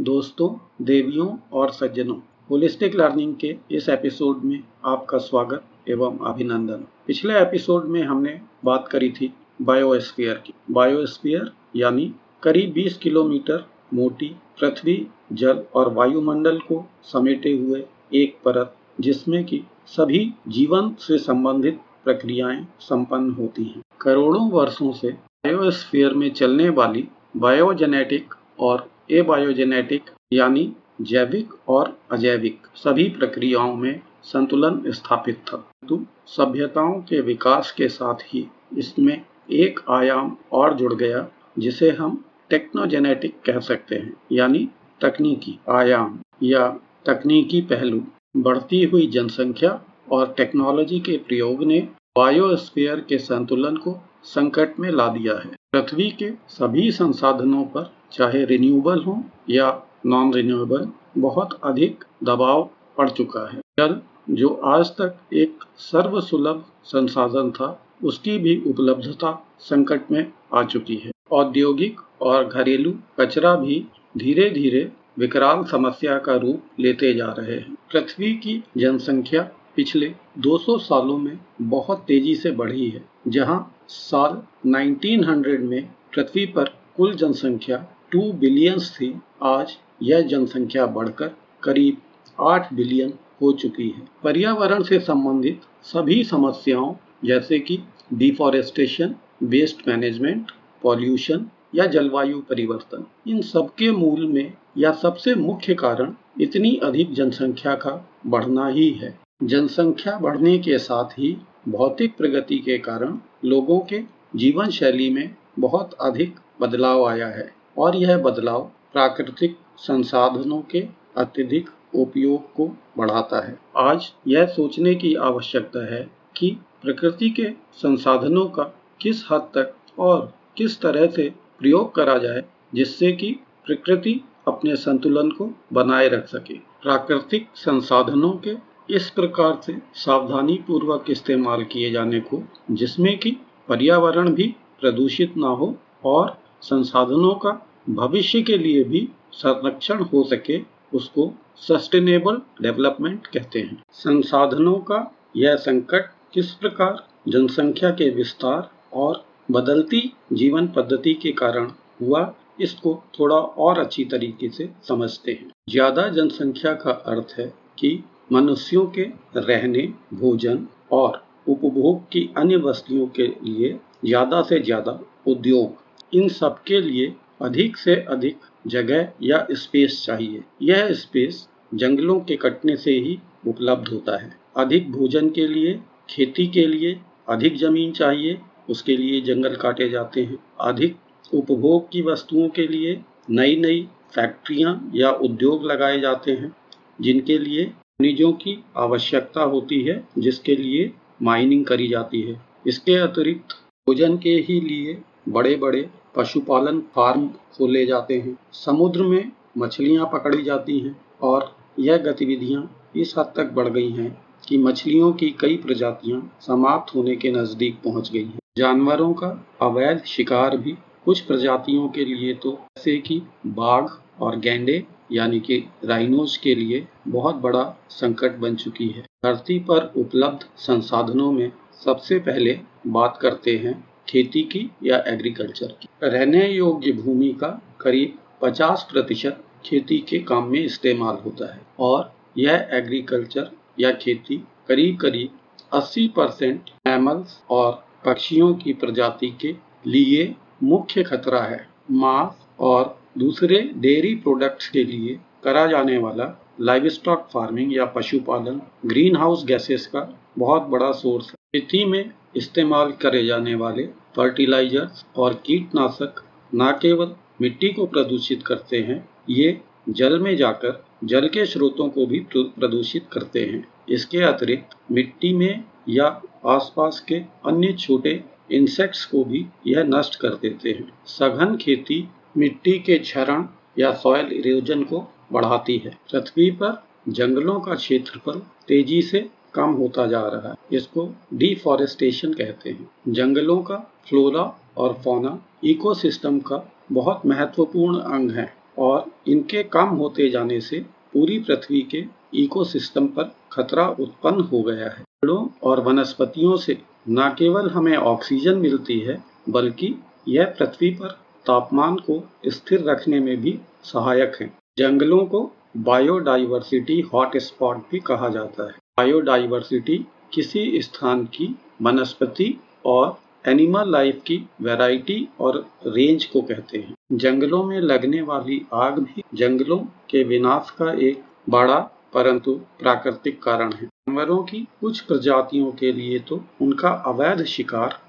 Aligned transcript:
दोस्तों, 0.00 0.68
देवियों 0.84 1.36
और 1.52 1.70
सज्जनों 1.70 2.16
होलिस्टिक 2.50 2.94
लर्निंग 2.94 3.34
के 3.36 3.56
इस 3.70 3.88
एपिसोड 3.88 4.42
में 4.44 4.62
आपका 4.84 5.18
स्वागत 5.18 5.64
एवं 5.88 6.18
अभिनंदन। 6.18 6.84
पिछले 7.06 7.34
एपिसोड 7.34 7.84
में 7.84 8.02
हमने 8.02 8.40
बात 8.64 8.88
करी 8.88 9.10
थी 9.10 9.32
बायोस्फीयर 9.62 10.34
की। 10.34 10.54
बायोस्फीयर 10.70 11.52
यानी 11.76 12.14
करीब 12.42 12.72
20 12.72 12.96
किलोमीटर 12.96 13.66
मोटी 13.94 14.36
पृथ्वी, 14.60 15.06
जल 15.32 15.62
और 15.74 15.92
वायुमंडल 15.92 16.58
को 16.58 16.90
समेटे 17.02 17.52
हुए 17.52 17.86
एक 18.14 18.36
परत, 18.44 18.76
जिसमें 19.00 19.44
कि 19.44 19.62
सभी 19.86 20.32
जीवन 20.48 20.94
से 20.98 21.18
संबंधित 21.18 21.80
प्रक्रियाएँ 22.04 22.68
संपन्न 22.80 23.30
होती 23.30 23.64
हैं। 23.64 23.82
करोड़ों 24.00 24.50
वर्षों 24.50 24.92
से 24.92 25.10
बायोस्फीयर 25.10 26.14
में 26.14 26.30
चलने 26.30 26.68
वाली 26.68 27.08
बायोजेनेटिक 27.36 28.34
और 28.60 28.90
एबायोजेनेटिक 29.10 30.10
यानी 30.32 30.72
जैविक 31.00 31.54
और 31.68 31.98
अजैविक 32.12 32.66
सभी 32.76 33.08
प्रक्रियाओं 33.08 33.74
में 33.76 34.00
संतुलन 34.22 34.82
स्थापित 34.86 35.36
था। 35.36 35.56
तो 35.88 36.04
सभ्यताओं 36.26 37.00
के 37.00 37.20
विकास 37.20 37.72
के 37.72 37.88
साथ 37.88 38.14
ही 38.14 38.46
इसमें 38.78 39.22
एक 39.50 39.80
आयाम 39.90 40.36
और 40.52 40.74
जुड़ 40.74 40.94
गया, 40.94 41.26
जिसे 41.58 41.90
हम 41.90 42.24
टेक्नोजेनेटिक 42.50 43.34
कह 43.46 43.60
सकते 43.60 43.94
हैं, 43.94 44.16
यानी 44.32 44.68
तकनीकी 45.00 45.58
आयाम 45.68 46.18
या 46.42 46.68
तकनीकी 47.06 47.60
पहलू। 47.60 48.02
बढ़ती 48.36 48.82
हुई 48.84 49.06
जनसंख्या 49.06 49.80
और 50.12 50.34
टेक्नोलॉजी 50.36 51.00
के 51.00 51.16
प्रयोग 51.18 51.64
ने 51.64 51.88
बायोस्फीयर 52.18 53.00
के 53.00 53.18
संतुलन 53.18 53.76
को 53.76 53.98
संकट 54.24 54.80
में 54.80 54.90
ला 54.90 55.08
दिया 55.08 55.34
है। 55.34 55.50
पृथ्वी 55.72 56.10
के 56.10 56.30
सभी 56.48 56.90
संसाधनों 56.92 57.64
पर 57.64 57.95
चाहे 58.12 58.44
रिन्यूएबल 58.44 59.02
हो 59.02 59.22
या 59.50 59.82
नॉन 60.06 60.32
रिन्यूएबल 60.34 60.88
बहुत 61.18 61.58
अधिक 61.64 62.04
दबाव 62.24 62.70
पड़ 62.96 63.08
चुका 63.10 63.48
है। 63.52 63.58
जल, 63.78 64.00
जो 64.30 64.48
आज 64.48 64.90
तक 64.90 65.18
एक 65.32 65.64
सर्वसुलभ 65.78 66.64
संसाधन 66.84 67.50
था, 67.50 67.82
उसकी 68.04 68.38
भी 68.38 68.56
उपलब्धता 68.66 69.32
संकट 69.60 70.10
में 70.10 70.32
आ 70.54 70.62
चुकी 70.62 70.96
है। 70.96 71.10
औद्योगिक 71.32 72.00
और 72.22 72.44
घरेलू 72.44 72.94
कचरा 73.20 73.54
भी 73.56 73.84
धीरे 74.18 74.50
धीरे 74.50 74.92
विकराल 75.18 75.64
समस्या 75.64 76.18
का 76.18 76.34
रूप 76.36 76.80
लेते 76.80 77.12
जा 77.14 77.26
रहे 77.38 77.56
हैं। 77.56 77.74
पृथ्वी 77.92 78.32
की 78.34 78.62
जनसंख्या 78.76 79.42
पिछले 79.76 80.14
200 80.38 80.78
सालों 80.78 81.18
में 81.18 81.38
बहुत 81.62 82.04
तेज़ी 82.08 82.34
से 82.34 82.50
बढ़ी 82.50 82.88
है, 82.88 83.04
जहाँ 83.28 83.74
साल 83.88 84.42
1900 84.70 85.58
में 85.60 85.88
पृथ्वी 86.14 86.46
पर 86.46 86.64
कुल 86.96 87.14
जनसंख्या 87.14 87.76
2 88.16 88.32
बिलियंस 88.34 88.90
थी। 88.92 89.12
आज 89.44 89.76
यह 90.02 90.20
जनसंख्या 90.28 90.84
बढ़कर 90.88 91.34
करीब 91.62 91.96
आठ 92.38 92.72
बिलियन 92.74 93.12
हो 93.42 93.50
चुकी 93.54 93.88
है। 93.88 94.02
पर्यावरण 94.24 94.82
से 94.82 94.98
संबंधित 95.00 95.60
सभी 95.84 96.22
समस्याओं, 96.24 96.94
जैसे 97.24 97.58
कि 97.58 97.78
डिफॉरेस्टेशन 98.14 99.14
वेस्ट 99.44 99.88
मैनेजमेंट 99.88 100.50
पॉल्यूशन 100.82 101.46
या 101.74 101.86
जलवायु 101.86 102.40
परिवर्तन, 102.40 103.04
इन 103.26 103.40
सबके 103.42 103.90
मूल 103.92 104.26
में 104.26 104.52
या 104.78 104.92
सबसे 104.94 105.34
मुख्य 105.34 105.74
कारण 105.74 106.14
इतनी 106.40 106.74
अधिक 106.84 107.12
जनसंख्या 107.14 107.74
का 107.74 107.92
बढ़ना 108.26 108.68
ही 108.68 108.88
है। 108.92 109.14
जनसंख्या 109.42 110.18
बढ़ने 110.18 110.58
के 110.58 110.78
साथ 110.78 111.18
ही 111.18 111.36
भौतिक 111.68 112.16
प्रगति 112.16 112.58
के 112.58 112.78
कारण 112.78 113.18
लोगों 113.44 113.78
के 113.90 114.02
जीवन 114.36 114.70
शैली 114.70 115.10
में 115.10 115.30
बहुत 115.58 115.92
अधिक 116.00 116.34
बदलाव 116.60 117.04
आया 117.04 117.26
है। 117.28 117.50
और 117.78 117.96
यह 117.96 118.18
बदलाव 118.18 118.70
प्राकृतिक 118.92 119.56
संसाधनों 119.78 120.60
के 120.60 120.80
अत्यधिक 121.16 121.70
उपयोग 121.94 122.52
को 122.54 122.66
बढ़ाता 122.98 123.46
है। 123.46 123.58
आज 123.76 124.12
यह 124.28 124.46
सोचने 124.46 124.94
की 124.94 125.14
आवश्यकता 125.14 125.94
है 125.94 126.10
कि 126.36 126.58
प्रकृति 126.82 127.30
के 127.30 127.50
संसाधनों 127.72 128.46
का 128.46 128.62
किस 129.00 129.24
हद 129.32 129.40
तक 129.40 129.74
और 129.98 130.32
किस 130.56 130.80
तरह 130.80 131.06
से 131.06 131.32
प्रयोग 131.58 131.94
करा 131.94 132.18
जाए, 132.18 132.44
जिससे 132.74 133.12
कि 133.12 133.40
प्रकृति 133.66 134.20
अपने 134.48 134.76
संतुलन 134.76 135.30
को 135.30 135.50
बनाए 135.72 136.08
रख 136.08 136.26
सके। 136.28 136.54
प्राकृतिक 136.54 137.48
संसाधनों 137.54 138.32
के 138.32 138.54
इस 138.90 139.10
प्रकार 139.10 139.60
से 139.66 139.76
सावधानी 139.94 140.56
पूर्वक 140.66 141.04
इस्तेमाल 141.10 141.64
किए 141.64 141.90
जाने 141.90 142.20
को, 142.20 142.42
जिसमें 142.70 143.18
कि 143.18 143.36
पर्यावरण 143.68 144.30
भी 144.30 144.54
प्रदूषित 144.80 145.36
ना 145.36 145.48
हो 145.48 145.76
और 146.04 146.38
संसाधनों 146.62 147.34
का 147.34 147.50
भविष्य 147.90 148.42
के 148.42 148.56
लिए 148.58 148.84
भी 148.84 149.08
संरक्षण 149.32 150.02
हो 150.04 150.22
सके, 150.24 150.60
उसको 150.94 151.32
सस्टेनेबल 151.58 152.40
डेवलपमेंट 152.62 153.26
कहते 153.26 153.58
हैं। 153.58 153.82
संसाधनों 153.94 154.78
का 154.82 154.98
यह 155.36 155.56
संकट 155.56 156.10
किस 156.34 156.50
प्रकार 156.54 157.04
जनसंख्या 157.28 157.90
के 157.90 158.08
विस्तार 158.10 158.70
और 158.94 159.24
बदलती 159.50 160.00
जीवन 160.32 160.66
पद्धति 160.68 161.14
के 161.14 161.32
कारण 161.32 161.70
हुआ, 162.00 162.32
इसको 162.60 162.94
थोड़ा 163.18 163.36
और 163.36 163.78
अच्छी 163.78 164.04
तरीके 164.04 164.48
से 164.48 164.68
समझते 164.88 165.32
हैं। 165.32 165.50
ज़्यादा 165.70 166.08
जनसंख्या 166.08 166.72
का 166.74 166.90
अर्थ 167.06 167.34
है 167.38 167.52
कि 167.78 167.98
मनुष्यों 168.32 168.86
के 168.88 169.02
रहने, 169.36 169.82
भोजन 170.14 170.66
और 170.92 171.22
उपभोग 171.48 172.02
की 172.02 172.28
अन्य 172.36 172.56
वस्तुओं 172.58 173.06
के 173.16 173.26
लिए 173.26 173.78
ज़्यादा 174.04 174.42
से 174.42 174.58
ज़्यादा 174.60 174.98
उद्योग 175.26 175.84
इन 176.14 176.28
सब 176.28 176.62
के 176.62 176.80
लिए 176.80 177.12
अधिक 177.42 177.76
से 177.76 177.94
अधिक 177.96 178.38
जगह 178.66 179.08
या 179.22 179.46
स्पेस 179.52 180.02
चाहिए। 180.06 180.42
यह 180.62 180.92
स्पेस 180.92 181.48
जंगलों 181.74 182.20
के 182.20 182.36
कटने 182.36 182.76
से 182.76 182.90
ही 182.90 183.18
उपलब्ध 183.46 183.88
होता 183.88 184.22
है। 184.22 184.36
अधिक 184.56 184.90
भोजन 184.92 185.30
के 185.30 185.46
लिए, 185.46 185.80
खेती 186.10 186.46
के 186.46 186.66
लिए 186.66 187.00
अधिक 187.28 187.56
ज़मीन 187.56 187.92
चाहिए, 187.92 188.38
उसके 188.70 188.96
लिए 188.96 189.20
जंगल 189.20 189.56
काटे 189.56 189.88
जाते 189.88 190.22
हैं। 190.24 190.38
अधिक 190.60 190.96
उपभोग 191.34 191.90
की 191.90 192.02
वस्तुओं 192.02 192.48
के 192.48 192.66
लिए 192.66 193.00
नई 193.30 193.56
नई 193.56 193.88
फैक्ट्रियाँ 194.14 194.90
या 194.94 195.10
उद्योग 195.10 195.64
लगाए 195.64 196.00
जाते 196.00 196.32
हैं, 196.32 196.56
जिनके 197.00 197.38
लिए 197.38 197.64
खनिजों 197.64 198.32
की 198.32 198.64
आवश्यकता 198.76 199.42
होती 199.42 199.82
है, 199.82 200.08
जिसके 200.18 200.56
लिए 200.56 200.90
माइनिंग 201.22 201.64
करी 201.64 201.88
जाती 201.88 202.20
है। 202.20 202.40
इसके 202.66 202.94
अतिरिक्त 202.94 203.56
भोजन 203.88 204.16
के 204.18 204.30
ही 204.30 204.60
लिए 204.60 204.98
बड़े 205.28 205.54
बड़े 205.56 205.88
पशुपालन 206.16 206.80
फार्म 206.94 207.26
खोले 207.56 207.84
जाते 207.86 208.14
हैं। 208.14 208.36
समुद्र 208.54 209.02
में 209.02 209.32
मछलियाँ 209.58 210.06
पकड़ी 210.12 210.42
जाती 210.42 210.78
हैं 210.78 210.96
और 211.22 211.54
यह 211.78 211.96
गतिविधियाँ 211.96 212.70
इस 212.96 213.14
हद 213.18 213.32
तक 213.36 213.50
बढ़ 213.52 213.68
गई 213.68 213.90
हैं 213.90 214.16
कि 214.48 214.58
मछलियों 214.58 215.12
की 215.12 215.30
कई 215.30 215.56
प्रजातियाँ 215.56 216.20
समाप्त 216.40 216.94
होने 216.94 217.16
के 217.16 217.30
नज़दीक 217.30 217.78
पहुँच 217.84 218.10
गई 218.12 218.24
हैं। 218.24 218.38
जानवरों 218.58 219.12
का 219.14 219.28
अवैध 219.62 220.02
शिकार 220.06 220.56
भी 220.56 220.76
कुछ 221.04 221.20
प्रजातियों 221.20 221.88
के 221.88 222.04
लिए 222.04 222.34
तो 222.34 222.52
जैसे 222.52 222.96
कि 222.98 223.22
बाघ 223.46 223.88
और 224.20 224.38
गैंडे, 224.38 224.84
यानी 225.12 225.40
कि 225.40 225.58
राइनोज 225.84 226.36
के 226.36 226.54
लिए 226.54 226.86
बहुत 227.08 227.36
बड़ा 227.36 227.64
संकट 227.90 228.36
बन 228.36 228.54
चुकी 228.54 228.88
है। 228.88 229.02
धरती 229.24 229.58
पर 229.58 229.92
उपलब्ध 229.96 230.46
संसाधनों 230.56 231.30
में 231.32 231.50
सबसे 231.84 232.18
पहले 232.18 232.58
बात 232.86 233.18
करते 233.22 233.56
हैं 233.56 233.74
खेती 234.08 234.42
की 234.42 234.70
या 234.82 234.96
एग्रीकल्चर 235.08 235.66
की। 235.66 235.88
रहने 236.02 236.46
योग्य 236.48 236.92
भूमि 236.92 237.32
का 237.40 237.48
करीब 237.80 238.18
50 238.42 238.82
प्रतिशत 238.92 239.42
खेती 239.64 239.98
के 239.98 240.18
काम 240.18 240.48
में 240.48 240.60
इस्तेमाल 240.64 241.16
होता 241.16 241.52
है 241.54 241.60
और 241.80 242.12
यह 242.38 242.68
एग्रीकल्चर 242.72 243.50
या 243.80 243.92
खेती 243.92 244.36
करीब 244.68 244.96
करीब 244.96 245.38
80 245.74 246.06
परसेंट 246.08 246.70
मैमल्स 246.86 247.40
और 247.50 247.72
पक्षियों 248.04 248.54
की 248.54 248.72
प्रजाति 248.72 249.30
के 249.40 249.54
लिए 249.86 250.34
मुख्य 250.62 251.02
खतरा 251.02 251.40
है। 251.40 251.66
मांस 251.90 252.46
और 252.60 252.98
दूसरे 253.18 253.60
डेयरी 253.76 254.14
प्रोडक्ट्स 254.14 254.68
के 254.68 254.84
लिए 254.84 255.18
करा 255.44 255.66
जाने 255.66 255.98
वाला 255.98 256.26
लाइव 256.60 256.88
स्टॉक 256.88 257.28
फ़ार्मिंग 257.32 257.76
या 257.76 257.84
पशुपालन 257.84 258.60
ग्रीन 258.86 259.16
हाउस 259.16 259.44
गैसेस 259.44 259.86
का 259.86 260.00
बहुत 260.38 260.62
बड़ा 260.62 260.90
सोर्स 260.92 261.26
है। 261.26 261.34
खेती 261.52 261.84
में 261.84 262.10
इस्तेमाल 262.36 262.92
करे 262.92 263.24
जाने 263.26 263.54
वाले 263.54 263.82
फर्टिलाइजर्स 264.16 265.04
और 265.16 265.34
कीटनाशक 265.46 266.22
न 266.54 266.70
केवल 266.82 267.14
मिट्टी 267.40 267.68
को 267.68 267.86
प्रदूषित 267.86 268.42
करते 268.46 268.80
हैं, 268.80 269.08
ये 269.30 269.60
जल 269.88 270.18
में 270.18 270.36
जाकर 270.36 270.84
जल 271.04 271.28
के 271.28 271.44
स्रोतों 271.46 271.88
को 271.88 272.06
भी 272.06 272.20
प्रदूषित 272.32 273.06
करते 273.12 273.44
हैं। 273.46 273.66
इसके 273.88 274.18
अतिरिक्त 274.18 274.76
मिट्टी 274.92 275.32
में 275.32 275.64
या 275.88 276.06
आसपास 276.46 277.00
के 277.08 277.14
अन्य 277.46 277.72
छोटे 277.72 278.24
इंसेक्ट्स 278.52 279.04
को 279.04 279.24
भी 279.24 279.46
यह 279.66 279.84
नष्ट 279.84 280.16
कर 280.16 280.34
देते 280.34 280.70
हैं। 280.70 280.88
सघन 281.06 281.56
खेती 281.56 282.08
मिट्टी 282.36 282.78
के 282.78 282.98
क्षरण 282.98 283.46
या 283.78 283.92
सॉयल 283.94 284.32
इरोजन 284.32 284.82
को 284.82 285.04
बढ़ाती 285.32 285.76
है। 285.78 285.90
पृथ्वी 286.12 286.50
पर 286.50 286.82
जंगलों 287.08 287.60
का 287.60 287.74
क्षेत्रफल 287.74 288.40
तेज़ी 288.68 289.02
से 289.02 289.28
कम 289.56 289.72
होता 289.72 290.06
जा 290.06 290.20
रहा 290.20 290.48
है। 290.48 290.56
इसको 290.72 291.08
डिफॉरेस्टेशन 291.34 292.32
कहते 292.32 292.70
हैं। 292.70 292.88
जंगलों 293.08 293.62
का 293.62 293.76
फ्लोरा 294.08 294.44
और 294.76 294.92
फौना 295.04 295.38
इकोसिस्टम 295.64 296.38
का 296.38 296.72
बहुत 296.92 297.26
महत्वपूर्ण 297.26 297.98
अंग 297.98 298.30
है 298.30 298.54
और 298.78 299.04
इनके 299.28 299.62
कम 299.62 299.88
होते 299.88 300.28
जाने 300.30 300.60
से 300.60 300.80
पूरी 301.12 301.38
पृथ्वी 301.38 301.80
के 301.82 302.04
इकोसिस्टम 302.34 303.06
पर 303.06 303.34
खतरा 303.52 303.88
उत्पन्न 304.00 304.40
हो 304.40 304.62
गया 304.62 304.84
है। 304.84 305.02
पेड़ों 305.20 305.46
और 305.62 305.80
वनस्पतियों 305.80 306.56
से 306.56 306.78
न 307.08 307.34
केवल 307.38 307.70
हमें 307.70 307.96
ऑक्सीजन 307.96 308.58
मिलती 308.58 308.98
है, 309.00 309.24
बल्कि 309.48 309.94
यह 310.28 310.54
पृथ्वी 310.58 310.90
पर 310.90 311.08
तापमान 311.46 311.96
को 311.96 312.28
स्थिर 312.46 312.84
रखने 312.84 313.20
में 313.20 313.36
भी 313.40 313.58
सहायक 313.84 314.32
है। 314.40 314.52
जंगलों 314.78 315.24
को 315.26 315.50
बायोडाइवर्सिटी 315.76 317.00
हॉटस्पॉट 317.00 317.76
भी 317.76 317.98
कहा 317.98 318.28
जाता 318.28 318.66
है। 318.66 318.74
बायोडाइवर्सिटी 318.98 319.96
किसी 320.32 320.80
स्थान 320.82 321.24
की 321.26 321.46
वनस्पति 321.82 322.48
और 322.86 323.18
एनिमल 323.48 323.90
लाइफ 323.92 324.22
की 324.26 324.36
वैरायटी 324.62 325.18
और 325.40 325.58
रेंज 325.86 326.24
को 326.24 326.40
कहते 326.42 326.78
हैं। 326.78 326.94
जंगलों 327.14 327.62
में 327.64 327.78
लगने 327.80 328.22
वाली 328.22 328.60
आग 328.74 328.98
भी 329.00 329.22
जंगलों 329.34 329.78
के 330.10 330.22
विनाश 330.24 330.70
का 330.78 330.92
एक 331.08 331.22
बड़ा 331.50 331.78
परंतु 332.14 332.54
प्राकृतिक 332.80 333.42
कारण 333.42 333.72
है। 333.72 333.86
जानवरों 333.86 334.42
की 334.44 334.66
कुछ 334.80 335.00
प्रजातियों 335.02 335.70
के 335.72 335.92
लिए 335.92 336.18
तो 336.18 336.42
उनका 336.62 336.90
अवैध 337.06 337.44
शिकार 337.46 338.00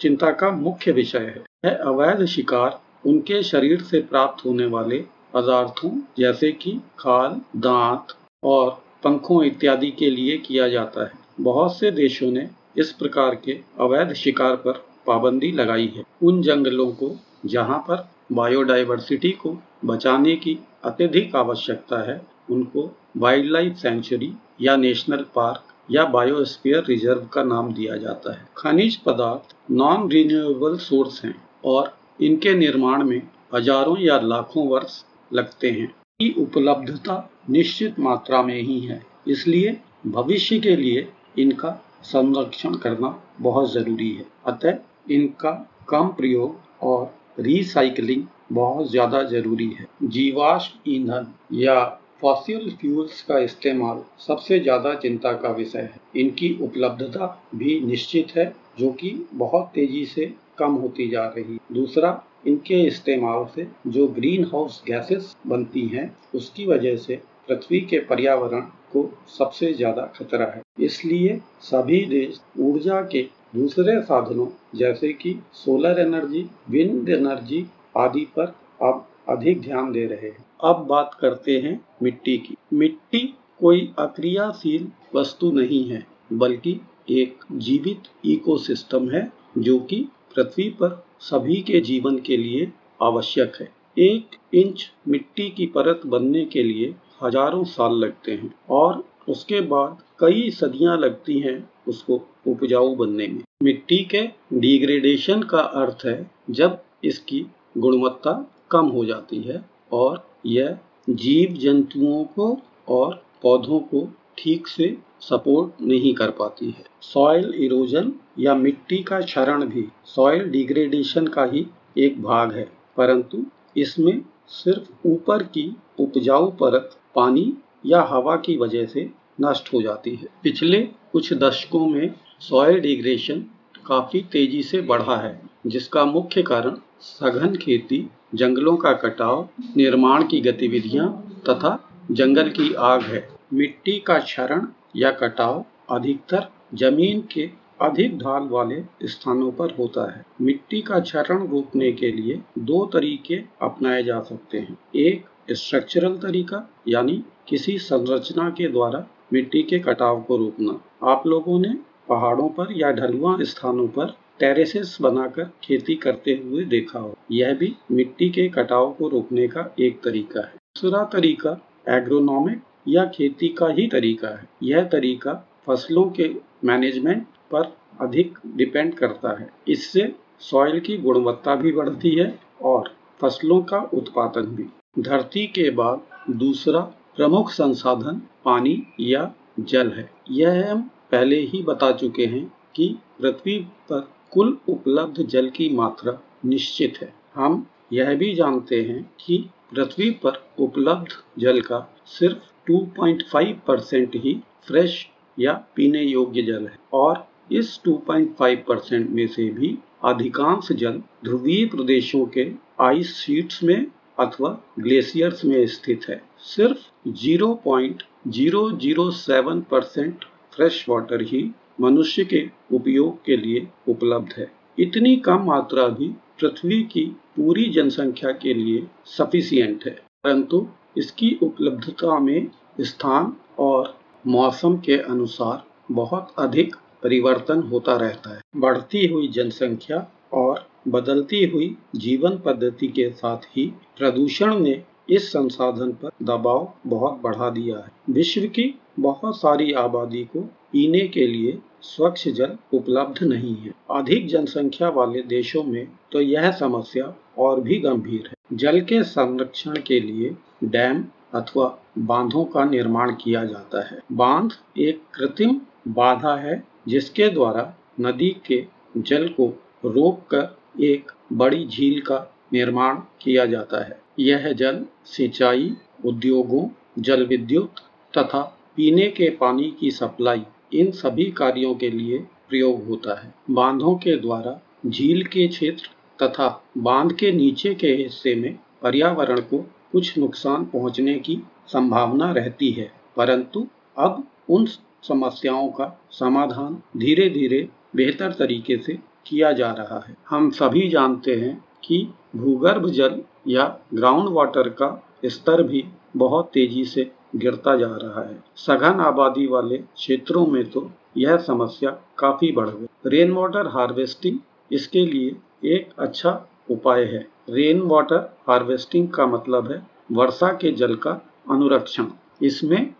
चिंता 0.00 0.30
का 0.32 0.50
मुख्य 0.52 0.92
विषय 0.92 1.18
है। 1.18 1.44
यह 1.64 1.84
अवैध 1.86 2.24
शिकार 2.26 2.80
उनके 3.06 3.42
शरीर 3.44 3.80
से 3.82 4.00
प्राप्त 4.02 4.44
होने 4.46 4.66
वाले 4.68 5.04
पदार्थों 5.34 5.90
जैसे 6.18 6.52
कि 6.52 6.80
खाल, 6.98 7.40
दांत 7.56 8.14
और 8.44 8.82
पंखों 9.02 9.42
इत्यादि 9.44 9.90
के 9.90 10.10
लिए 10.10 10.36
किया 10.38 10.68
जाता 10.68 11.04
है। 11.04 11.12
बहुत 11.40 11.76
से 11.78 11.90
देशों 11.90 12.30
ने 12.30 12.48
इस 12.78 12.92
प्रकार 12.92 13.34
के 13.34 13.58
अवैध 13.80 14.12
शिकार 14.12 14.56
पर 14.56 14.84
पाबंदी 15.06 15.50
लगाई 15.52 15.92
है। 15.96 16.04
उन 16.22 16.42
जंगलों 16.42 16.90
को, 16.92 17.10
जहाँ 17.46 17.78
पर 17.78 18.08
बायोडाइवर्सिटी 18.32 19.30
को 19.32 19.56
बचाने 19.84 20.34
की 20.36 20.58
अत्यधिक 20.84 21.36
आवश्यकता 21.36 22.02
है, 22.10 22.20
उनको 22.50 22.90
वाइल्ड 23.16 23.50
लाइफ 23.50 23.76
सेंचुरी 23.76 24.32
या 24.62 24.76
नेशनल 24.76 25.24
पार्क 25.34 25.74
या 25.90 26.04
बायोस्फीयर 26.04 26.84
रिज़र्व 26.88 27.26
का 27.32 27.42
नाम 27.42 27.72
दिया 27.72 27.96
जाता 27.96 28.32
है। 28.32 28.48
खनिज 28.56 28.96
पदार्थ 28.96 29.54
नॉन 29.70 30.10
रिन्यूएबल 30.10 30.76
सोर्स 30.78 31.24
हैं 31.24 31.34
और 31.64 31.96
इनके 32.20 32.54
निर्माण 32.54 33.04
में 33.04 33.20
हज़ारों 33.54 33.96
या 33.98 34.18
लाखों 34.20 34.66
वर्ष 34.68 35.02
लगते 35.32 35.70
हैं। 35.70 35.94
की 36.20 36.28
उपलब्धता 36.38 37.14
निश्चित 37.50 37.98
मात्रा 38.00 38.42
में 38.42 38.60
ही 38.62 38.78
है। 38.80 39.00
इसलिए 39.28 39.76
भविष्य 40.06 40.58
के 40.60 40.74
लिए 40.76 41.06
इनका 41.38 41.70
संरक्षण 42.04 42.74
करना 42.76 43.08
बहुत 43.40 43.72
ज़रूरी 43.72 44.10
है। 44.12 44.24
अतः 44.46 44.78
इनका 45.14 45.50
कम 45.88 46.08
प्रयोग 46.08 46.82
और 46.82 47.14
रिसाइकलिंग 47.40 48.24
बहुत 48.52 48.90
ज़्यादा 48.90 49.22
ज़रूरी 49.22 49.68
है। 49.70 49.86
जीवाश्म 50.04 50.90
ईंधन 50.92 51.32
या 51.54 51.84
फॉसिल 52.20 52.70
फ्यूल्स 52.80 53.22
का 53.22 53.38
इस्तेमाल 53.38 54.02
सबसे 54.26 54.58
ज़्यादा 54.60 54.94
चिंता 54.96 55.32
का 55.32 55.50
विषय 55.50 55.78
है। 55.78 56.00
इनकी 56.16 56.56
उपलब्धता 56.62 57.26
भी 57.54 57.80
निश्चित 57.80 58.36
है, 58.36 58.52
जो 58.78 58.90
कि 58.90 59.18
बहुत 59.34 59.70
तेज़ी 59.74 60.04
से 60.06 60.32
कम 60.58 60.74
होती 60.74 61.08
जा 61.10 61.26
रही 61.28 61.58
दूसरा 61.72 62.10
इनके 62.44 62.82
इस्तेमाल 62.86 63.44
से 63.54 63.66
जो 63.86 64.06
ग्रीन 64.08 64.44
हाउस 64.44 64.82
गैसेस 64.86 65.34
बनती 65.46 65.86
हैं, 65.86 66.12
उसकी 66.34 66.66
वजह 66.66 66.96
से 66.96 67.20
पृथ्वी 67.48 67.80
के 67.80 67.98
पर्यावरण 68.00 68.60
को 68.92 69.10
सबसे 69.28 69.72
ज़्यादा 69.72 70.02
खतरा 70.16 70.46
है। 70.46 70.62
इसलिए 70.80 71.40
सभी 71.62 72.04
देश 72.06 72.40
ऊर्जा 72.60 73.00
के 73.12 73.22
दूसरे 73.54 74.00
साधनों 74.02 74.46
जैसे 74.78 75.12
कि 75.12 75.34
सोलर 75.54 76.00
एनर्जी 76.00 76.44
विंड 76.70 77.08
एनर्जी 77.08 77.66
आदि 77.96 78.24
पर 78.36 78.54
अब 78.82 79.06
अधिक 79.28 79.60
ध्यान 79.60 79.90
दे 79.92 80.04
रहे 80.06 80.28
हैं। 80.28 80.44
अब 80.64 80.86
बात 80.86 81.16
करते 81.20 81.58
हैं 81.58 81.80
मिट्टी 82.02 82.36
की। 82.38 82.56
मिट्टी 82.72 83.20
कोई 83.60 83.92
अक्रियाशील 83.98 84.86
वस्तु 85.14 85.50
नहीं 85.52 85.84
है, 85.90 86.06
बल्कि 86.32 86.80
एक 87.10 87.44
जीवित 87.52 88.08
इकोसिस्टम 88.26 89.10
है 89.10 89.30
जो 89.58 89.78
कि 89.80 90.06
पृथ्वी 90.36 90.68
पर 90.80 91.02
सभी 91.20 91.60
के 91.62 91.80
जीवन 91.80 92.18
के 92.18 92.36
लिए 92.36 92.70
आवश्यक 93.02 93.56
है। 93.60 93.68
एक 93.96 94.36
इंच 94.54 94.90
मिट्टी 95.08 95.48
की 95.50 95.66
परत 95.66 96.00
बनने 96.06 96.44
के 96.44 96.62
लिए 96.62 96.94
हज़ारों 97.22 97.62
साल 97.64 97.94
लगते 97.94 98.32
हैं 98.32 98.52
और 98.70 99.04
उसके 99.28 99.60
बाद 99.60 100.02
कई 100.20 100.50
सदियाँ 100.50 100.96
लगती 100.98 101.38
हैं 101.40 101.58
उसको 101.88 102.20
उपजाऊ 102.46 102.94
बनने 102.96 103.26
में। 103.26 103.42
मिट्टी 103.62 103.98
के 104.04 104.22
डिग्रेडेशन 104.52 105.42
का 105.42 105.60
अर्थ 105.82 106.06
है 106.06 106.30
जब 106.50 106.82
इसकी 107.04 107.46
गुणवत्ता 107.78 108.32
कम 108.70 108.86
हो 108.86 109.04
जाती 109.04 109.40
है 109.42 109.64
और 109.92 110.26
यह 110.46 110.78
जीव 111.10 111.56
जंतुओं 111.60 112.24
को 112.36 112.56
और 112.88 113.22
पौधों 113.42 113.78
को 113.80 114.08
ठीक 114.38 114.68
से 114.68 114.98
सपोर्ट 115.20 115.82
नहीं 115.82 116.14
कर 116.14 116.30
पाती 116.30 116.66
है। 116.66 116.84
सॉइल 117.00 117.54
इरोजन 117.56 118.12
या 118.38 118.54
मिट्टी 118.54 119.02
का 119.02 119.20
क्षरण 119.20 119.64
भी 119.64 119.88
सॉइल 120.04 120.50
डिग्रेडेशन 120.50 121.26
का 121.26 121.44
ही 121.44 121.66
एक 121.98 122.22
भाग 122.22 122.52
है। 122.52 122.68
परंतु 122.96 123.46
इसमें 123.76 124.22
सिर्फ़ 124.48 125.08
ऊपर 125.08 125.42
की 125.42 125.76
उपजाऊ 125.98 126.50
परत 126.50 126.96
पानी 127.14 127.54
या 127.86 128.02
हवा 128.02 128.36
की 128.36 128.56
वजह 128.56 128.86
से 128.86 129.10
नष्ट 129.40 129.74
हो 129.74 129.82
जाती 129.82 130.10
है। 130.10 130.26
पिछले 130.42 130.82
कुछ 131.12 131.32
दशकों 131.32 131.86
में 131.86 132.14
सॉइल 132.40 132.80
डिग्रेशन 132.80 133.44
काफ़ी 133.86 134.20
तेज़ी 134.20 134.62
से 134.62 134.80
बढ़ा 134.80 135.16
है, 135.16 135.42
जिसका 135.66 136.04
मुख्य 136.04 136.42
कारण 136.42 136.76
सघन 137.00 137.56
खेती, 137.56 138.08
जंगलों 138.34 138.76
का 138.76 138.92
कटाव, 138.92 139.48
निर्माण 139.76 140.26
की 140.26 140.40
गतिविधियाँ 140.40 141.36
तथा 141.48 141.90
जंगल 142.10 142.48
की 142.48 142.74
आग 142.74 143.02
है। 143.02 143.37
मिट्टी 143.52 143.92
का 143.98 144.18
क्षरण 144.18 144.66
या 144.96 145.10
कटाव 145.10 145.64
अधिकतर 145.90 146.48
ज़मीन 146.74 147.20
के 147.20 147.50
अधिक 147.80 148.18
ढाल 148.18 148.42
वाले 148.42 148.82
स्थानों 149.04 149.52
पर 149.52 149.74
होता 149.78 150.16
है। 150.16 150.24
मिट्टी 150.40 150.80
का 150.82 150.98
क्षरण 151.00 151.46
रोकने 151.46 151.92
के 151.92 152.10
लिए 152.12 152.40
दो 152.58 152.84
तरीके 152.86 153.34
अपनाए 153.62 154.02
जा 154.02 154.20
सकते 154.20 154.58
हैं। 154.58 154.78
एक 154.96 155.24
स्ट्रक्चरल 155.52 156.16
तरीका, 156.16 156.70
यानी 156.88 157.24
किसी 157.48 157.78
संरचना 157.78 158.50
के 158.50 158.68
द्वारा 158.68 159.06
मिट्टी 159.32 159.62
के 159.62 159.78
कटाव 159.78 160.20
को 160.22 160.36
रोकना। 160.36 160.80
आप 161.12 161.26
लोगों 161.26 161.58
ने 161.58 161.74
पहाड़ों 162.08 162.48
पर 162.48 162.66
या 162.72 162.90
ढलुआ 162.92 163.36
स्थानों 163.40 163.88
पर 163.88 164.16
टेरेसेस 164.40 164.98
बनाकर 165.00 165.50
खेती 165.62 165.94
करते 165.94 166.42
हुए 166.44 166.64
देखा 166.64 166.98
हो। 166.98 167.16
यह 167.30 167.54
भी 167.54 167.76
मिट्टी 167.92 168.30
के 168.30 168.48
कटाव 168.48 168.92
को 168.92 169.08
रोकने 169.08 169.48
का 169.48 169.74
एक 169.80 170.00
तरीका 170.04 170.40
है। 170.40 170.52
दूसरा 170.54 171.04
तरीका 171.04 171.60
एग्रोनॉमिक 171.88 172.62
या 172.88 173.04
खेती 173.04 173.48
का 173.48 173.68
ही 173.68 173.86
तरीका 173.86 174.28
है। 174.28 174.48
यह 174.62 174.84
तरीका 174.84 175.32
फ़सलों 175.66 176.04
के 176.10 176.30
मैनेजमेंट 176.64 177.22
पर 177.22 177.76
अधिक 178.00 178.38
डिपेंड 178.56 178.94
करता 178.94 179.40
है। 179.40 179.50
इससे 179.68 180.12
सॉइल 180.40 180.80
की 180.80 180.96
गुणवत्ता 180.96 181.54
भी 181.54 181.72
बढ़ती 181.72 182.10
है 182.10 182.38
और 182.62 182.94
फ़सलों 183.22 183.62
का 183.62 183.78
उत्पादन 183.94 184.46
भी। 184.46 184.66
धरती 185.02 185.46
के 185.46 185.70
बाद 185.70 186.00
दूसरा 186.30 186.80
प्रमुख 187.16 187.50
संसाधन 187.50 188.22
पानी 188.44 188.82
या 189.00 189.34
जल 189.60 189.90
है। 189.92 190.10
यह 190.30 190.70
हम 190.72 190.82
पहले 191.10 191.40
ही 191.40 191.62
बता 191.62 191.92
चुके 191.92 192.26
हैं 192.26 192.52
कि 192.74 192.98
पृथ्वी 193.20 193.58
पर 193.58 194.08
कुल 194.32 194.58
उपलब्ध 194.68 195.22
जल 195.22 195.50
की 195.50 195.68
मात्रा 195.68 196.18
निश्चित 196.44 196.98
है। 197.02 197.14
हम 197.34 197.66
यह 197.92 198.14
भी 198.14 198.34
जानते 198.34 198.82
हैं 198.82 199.10
कि 199.20 199.50
पृथ्वी 199.74 200.10
पर 200.10 200.42
उपलब्ध 200.58 201.08
जल 201.38 201.60
का 201.60 201.94
सिर्फ़ 202.06 202.57
2.5 202.70 203.54
परसेंट 203.66 204.16
ही 204.16 204.40
फ्रेश 204.66 205.08
या 205.38 205.64
पीने 205.76 206.02
योग्य 206.02 206.42
जल 206.42 206.66
है। 206.66 206.78
और 206.92 207.28
इस 207.52 207.80
2.5 207.88 208.64
परसेंट 208.68 209.10
में 209.10 209.26
से 209.26 209.50
भी 209.50 209.78
अधिकांश 210.04 210.72
जल 210.72 211.02
ध्रुवीय 211.24 211.66
प्रदेशों 211.66 212.26
के 212.26 212.52
आइस 212.80 213.16
शीट्स 213.16 213.62
में 213.62 213.86
अथवा 214.18 214.62
ग्लेशियर्स 214.78 215.44
में 215.44 215.66
स्थित 215.66 216.00
है। 216.08 216.22
सिर्फ़ 216.38 217.08
0.007 217.08 219.60
परसेंट 219.60 220.24
फ्रेश 220.52 220.86
वाटर 220.88 221.22
ही 221.22 221.50
मनुष्य 221.80 222.24
के 222.24 222.50
उपयोग 222.72 223.24
के 223.24 223.36
लिए 223.36 223.68
उपलब्ध 223.88 224.34
है। 224.38 224.52
इतनी 224.78 225.16
कम 225.16 225.44
मात्रा 225.44 225.88
भी 225.88 226.08
पृथ्वी 226.08 226.82
की 226.82 227.16
पूरी 227.36 227.70
जनसंख्या 227.70 228.32
के 228.32 228.54
लिए 228.54 228.86
सफिशियंट 229.06 229.84
है। 229.84 230.02
परंतु 230.24 230.68
इसकी 230.98 231.38
उपलब्धता 231.42 232.18
में 232.18 232.50
स्थान 232.80 233.32
और 233.58 233.96
मौसम 234.26 234.76
के 234.76 234.96
अनुसार 234.96 235.62
बहुत 235.92 236.34
अधिक 236.38 236.76
परिवर्तन 237.02 237.62
होता 237.62 237.96
रहता 237.96 238.34
है। 238.34 238.40
बढ़ती 238.56 239.06
हुई 239.06 239.28
जनसंख्या 239.28 240.06
और 240.32 240.66
बदलती 240.88 241.44
हुई 241.44 241.76
जीवन 241.96 242.36
पद्धति 242.36 242.88
के 242.88 243.10
साथ 243.10 243.46
ही 243.56 243.66
प्रदूषण 243.98 244.58
ने 244.58 244.82
इस 245.10 245.28
संसाधन 245.32 245.92
पर 245.92 246.10
दबाव 246.22 246.72
बहुत 246.86 247.20
बढ़ा 247.22 247.50
दिया 247.50 247.76
है। 247.76 248.14
विश्व 248.14 248.46
की 248.46 248.74
बहुत 249.00 249.36
सारी 249.36 249.72
आबादी 249.72 250.24
को 250.24 250.40
पीने 250.72 251.00
के 251.08 251.26
लिए 251.26 251.58
स्वच्छ 251.82 252.28
जल 252.28 252.56
उपलब्ध 252.74 253.22
नहीं 253.22 253.54
है। 253.56 253.72
अधिक 253.90 254.26
जनसंख्या 254.28 254.88
वाले 254.88 255.22
देशों 255.22 255.62
में 255.62 255.86
तो 256.12 256.20
यह 256.20 256.50
समस्या 256.52 257.14
और 257.38 257.60
भी 257.60 257.78
गंभीर 257.78 258.26
है। 258.26 258.56
जल 258.56 258.80
के 258.80 259.02
संरक्षण 259.02 259.76
के 259.86 260.00
लिए 260.00 260.36
डैम 260.64 261.04
अथवा 261.34 261.78
बांधों 261.98 262.44
का 262.44 262.64
निर्माण 262.64 263.14
किया 263.14 263.44
जाता 263.44 263.88
है। 263.88 263.98
बाँध 264.12 264.52
एक 264.78 265.02
कृत्रिम 265.14 265.60
बाधा 265.88 266.36
है, 266.36 266.64
जिसके 266.88 267.28
द्वारा 267.28 267.74
नदी 268.00 268.36
के 268.46 268.64
जल 268.96 269.28
को 269.28 269.46
रोककर 269.84 270.56
एक 270.80 271.10
बड़ी 271.32 271.66
झील 271.66 272.00
का 272.00 272.34
निर्माण 272.52 272.94
किया 272.94 273.46
जाता 273.46 273.84
है। 273.84 274.00
यह 274.18 274.52
जल 274.52 274.84
सिंचाई, 275.04 275.76
उद्योगों, 276.04 276.68
जल 276.98 277.26
विद्युत 277.26 277.74
तथा 278.18 278.40
पीने 278.76 279.06
के 279.06 279.30
पानी 279.30 279.76
की 279.80 279.90
सप्लाई 279.90 280.42
इन 280.74 280.90
सभी 280.90 281.30
कार्यों 281.30 281.74
के 281.74 281.90
लिए 281.90 282.18
प्रयोग 282.48 282.86
होता 282.86 283.20
है। 283.20 283.34
बांधों 283.50 283.94
के 283.96 284.16
द्वारा 284.16 284.60
झील 284.86 285.24
के 285.24 285.48
क्षेत्र 285.48 285.88
तथा 286.22 286.64
बाँध 286.78 287.12
के 287.12 287.32
नीचे 287.32 287.74
के 287.74 287.88
हिस्से 287.88 288.34
में 288.34 288.58
पर्यावरण 288.82 289.40
को 289.40 289.70
कुछ 289.92 290.16
नुकसान 290.18 290.64
पहुँचने 290.64 291.14
की 291.18 291.40
संभावना 291.66 292.30
रहती 292.32 292.70
है, 292.70 292.90
परंतु 293.16 293.66
अब 293.98 294.22
उन 294.50 294.66
समस्याओं 295.02 295.68
का 295.68 295.86
समाधान 296.10 296.82
धीरे 296.96 297.28
धीरे 297.30 297.68
बेहतर 297.96 298.32
तरीके 298.32 298.76
से 298.76 298.98
किया 299.26 299.52
जा 299.52 299.70
रहा 299.72 300.04
है। 300.08 300.16
हम 300.28 300.50
सभी 300.50 300.88
जानते 300.88 301.34
हैं 301.34 301.56
कि 301.84 302.06
भूगर्भ 302.36 302.88
जल 302.90 303.20
या 303.48 303.64
ग्राउंड 303.94 304.28
वाटर 304.28 304.68
का 304.72 304.90
स्तर 305.24 305.62
भी 305.62 305.84
बहुत 306.16 306.50
तेज़ी 306.54 306.84
से 306.84 307.10
गिरता 307.36 307.76
जा 307.76 307.88
रहा 307.94 308.22
है। 308.22 308.38
सघन 308.56 309.00
आबादी 309.00 309.46
वाले 309.46 309.78
क्षेत्रों 309.78 310.46
में 310.46 310.64
तो 310.70 310.90
यह 311.16 311.36
समस्या 311.38 311.90
काफ़ी 312.18 312.52
बढ़ 312.52 312.68
गई। 312.68 312.86
रेन 313.06 313.32
वाटर 313.32 313.66
हार्वेस्टिंग 313.68 314.38
इसके 314.70 315.04
लिए 315.06 315.36
एक 315.74 315.90
अच्छा 315.98 316.30
उपाय 316.70 317.04
है। 317.04 317.26
रेन 317.50 317.80
वाटर 317.80 318.36
हार्वेस्टिंग 318.48 319.08
का 319.08 319.26
मतलब 319.26 319.70
है 319.72 319.86
वर्षा 320.12 320.48
के 320.52 320.72
जल 320.72 320.94
का 320.94 321.10
अनुरक्षण। 321.50 322.06
इसमें 322.42 322.94